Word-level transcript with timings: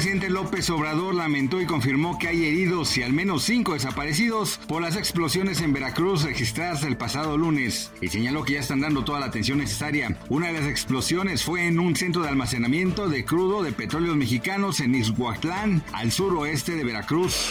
Presidente 0.00 0.30
López 0.30 0.70
Obrador 0.70 1.14
lamentó 1.14 1.60
y 1.60 1.66
confirmó 1.66 2.18
que 2.18 2.28
hay 2.28 2.46
heridos 2.46 2.96
y 2.96 3.02
al 3.02 3.12
menos 3.12 3.42
cinco 3.42 3.74
desaparecidos 3.74 4.58
por 4.66 4.80
las 4.80 4.96
explosiones 4.96 5.60
en 5.60 5.74
Veracruz 5.74 6.22
registradas 6.22 6.84
el 6.84 6.96
pasado 6.96 7.36
lunes 7.36 7.92
y 8.00 8.08
señaló 8.08 8.42
que 8.42 8.54
ya 8.54 8.60
están 8.60 8.80
dando 8.80 9.04
toda 9.04 9.20
la 9.20 9.26
atención 9.26 9.58
necesaria. 9.58 10.16
Una 10.30 10.46
de 10.46 10.54
las 10.54 10.64
explosiones 10.64 11.44
fue 11.44 11.66
en 11.66 11.78
un 11.78 11.96
centro 11.96 12.22
de 12.22 12.30
almacenamiento 12.30 13.10
de 13.10 13.26
crudo 13.26 13.62
de 13.62 13.72
petróleos 13.72 14.16
mexicanos 14.16 14.80
en 14.80 14.94
Ixhuatlán, 14.94 15.82
al 15.92 16.10
suroeste 16.12 16.76
de 16.76 16.84
Veracruz. 16.84 17.50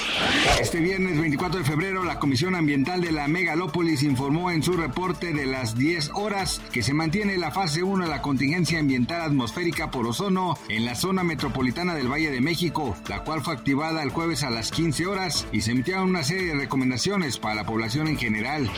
Este 0.60 0.80
viernes 0.80 1.20
24 1.20 1.60
de 1.60 1.66
febrero, 1.66 2.04
la 2.04 2.18
Comisión 2.18 2.56
Ambiental 2.56 3.02
de 3.02 3.12
la 3.12 3.28
Megalópolis 3.28 4.02
informó 4.02 4.50
en 4.50 4.64
su 4.64 4.74
reporte 4.74 5.34
de 5.34 5.46
las 5.46 5.78
10 5.78 6.14
horas 6.16 6.64
que 6.72 6.82
se 6.82 6.96
mantiene 6.96 7.38
la 7.38 7.52
fase 7.52 7.84
1 7.84 8.06
de 8.06 8.10
la 8.10 8.24
contingencia 8.24 8.80
ambiental 8.80 9.22
atmosférica 9.22 9.92
por 9.92 10.08
ozono 10.08 10.58
en 10.68 10.86
la 10.86 10.96
zona 10.96 11.24
metropolitana 11.24 11.94
del 11.94 12.12
Valle 12.12 12.32
de 12.32 12.39
México, 12.42 12.96
la 13.08 13.24
cual 13.24 13.42
fue 13.42 13.54
activada 13.54 14.04
el 14.04 14.10
jueves 14.10 14.44
a 14.44 14.50
las 14.50 14.72
15 14.72 15.06
horas 15.06 15.48
y 15.52 15.62
se 15.62 15.72
emitieron 15.72 16.10
una 16.10 16.24
serie 16.24 16.48
de 16.48 16.56
recomendaciones 16.56 17.38
para 17.38 17.56
la 17.56 17.66
población 17.66 18.08
en 18.08 18.18
general. 18.18 18.70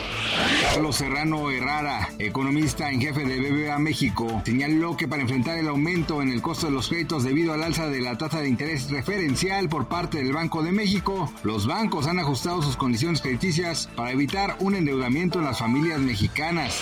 Carlos 0.72 0.96
Serrano 0.96 1.50
Herrara, 1.50 2.08
economista 2.18 2.90
en 2.90 3.00
jefe 3.00 3.24
de 3.24 3.40
BBVA 3.40 3.78
México, 3.78 4.42
señaló 4.44 4.96
que 4.96 5.08
para 5.08 5.22
enfrentar 5.22 5.58
el 5.58 5.68
aumento 5.68 6.22
en 6.22 6.30
el 6.30 6.42
costo 6.42 6.66
de 6.66 6.72
los 6.72 6.88
créditos 6.88 7.24
debido 7.24 7.52
al 7.52 7.62
alza 7.62 7.88
de 7.88 8.00
la 8.00 8.18
tasa 8.18 8.40
de 8.40 8.48
interés 8.48 8.90
referencial 8.90 9.68
por 9.68 9.88
parte 9.88 10.18
del 10.18 10.32
Banco 10.32 10.62
de 10.62 10.72
México, 10.72 11.32
los 11.42 11.66
bancos 11.66 12.06
han 12.06 12.18
ajustado 12.18 12.62
sus 12.62 12.76
condiciones 12.76 13.20
crediticias 13.20 13.88
para 13.96 14.12
evitar 14.12 14.56
un 14.60 14.74
endeudamiento 14.74 15.38
en 15.38 15.44
las 15.44 15.58
familias 15.58 16.00
mexicanas. 16.00 16.80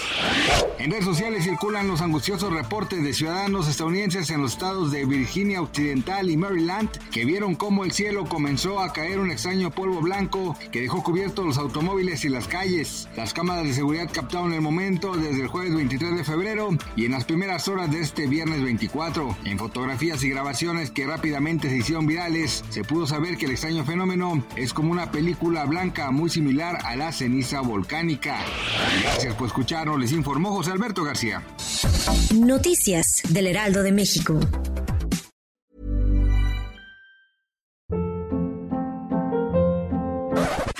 En 0.78 0.90
redes 0.90 1.04
sociales 1.04 1.44
circulan 1.44 1.88
los 1.88 2.00
angustiosos 2.00 2.52
reportes 2.52 3.02
de 3.02 3.12
ciudadanos 3.12 3.68
estadounidenses 3.68 4.30
en 4.30 4.42
los 4.42 4.52
estados 4.52 4.90
de 4.90 5.04
Virginia 5.04 5.60
Occidental 5.60 6.30
y 6.30 6.36
Maryland 6.36 6.69
que 7.10 7.24
vieron 7.24 7.54
cómo 7.54 7.84
el 7.84 7.92
cielo 7.92 8.26
comenzó 8.26 8.80
a 8.80 8.92
caer 8.92 9.18
un 9.18 9.30
extraño 9.30 9.70
polvo 9.70 10.00
blanco 10.00 10.56
que 10.70 10.80
dejó 10.80 11.02
cubiertos 11.02 11.44
los 11.44 11.58
automóviles 11.58 12.24
y 12.24 12.28
las 12.28 12.46
calles. 12.46 13.08
Las 13.16 13.32
cámaras 13.34 13.64
de 13.64 13.72
seguridad 13.72 14.08
captaron 14.12 14.52
el 14.52 14.60
momento 14.60 15.16
desde 15.16 15.42
el 15.42 15.48
jueves 15.48 15.74
23 15.74 16.16
de 16.16 16.24
febrero 16.24 16.70
y 16.96 17.06
en 17.06 17.12
las 17.12 17.24
primeras 17.24 17.66
horas 17.68 17.90
de 17.90 18.00
este 18.00 18.26
viernes 18.26 18.62
24. 18.62 19.36
En 19.44 19.58
fotografías 19.58 20.22
y 20.22 20.30
grabaciones 20.30 20.90
que 20.90 21.06
rápidamente 21.06 21.68
se 21.68 21.78
hicieron 21.78 22.06
virales, 22.06 22.64
se 22.70 22.84
pudo 22.84 23.06
saber 23.06 23.36
que 23.36 23.46
el 23.46 23.52
extraño 23.52 23.84
fenómeno 23.84 24.44
es 24.56 24.72
como 24.72 24.92
una 24.92 25.10
película 25.10 25.64
blanca 25.64 26.10
muy 26.10 26.30
similar 26.30 26.78
a 26.84 26.94
la 26.96 27.12
ceniza 27.12 27.60
volcánica. 27.60 28.38
Gracias 29.02 29.34
por 29.34 29.48
escucharnos, 29.48 29.98
les 29.98 30.12
informó 30.12 30.52
José 30.52 30.70
Alberto 30.70 31.02
García. 31.02 31.42
Noticias 32.34 33.22
del 33.28 33.48
Heraldo 33.48 33.82
de 33.82 33.92
México. 33.92 34.38